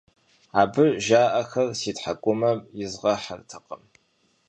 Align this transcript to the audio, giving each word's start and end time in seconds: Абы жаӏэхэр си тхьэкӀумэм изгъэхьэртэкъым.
Абы 0.61 0.85
жаӏэхэр 1.05 1.67
си 1.79 1.91
тхьэкӀумэм 1.95 2.59
изгъэхьэртэкъым. 2.83 3.83